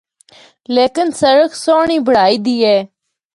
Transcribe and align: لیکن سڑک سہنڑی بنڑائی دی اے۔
لیکن 0.75 1.07
سڑک 1.21 1.51
سہنڑی 1.63 1.97
بنڑائی 2.05 2.37
دی 2.45 2.55
اے۔ 2.65 2.77